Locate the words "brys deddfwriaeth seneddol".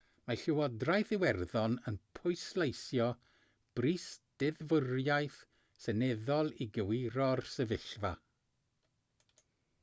3.81-6.51